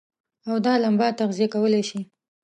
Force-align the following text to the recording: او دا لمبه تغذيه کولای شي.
او 0.49 0.55
دا 0.65 0.73
لمبه 0.83 1.07
تغذيه 1.19 1.47
کولای 1.53 1.83
شي. 1.89 1.99